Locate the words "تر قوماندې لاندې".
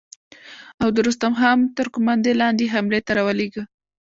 1.77-2.63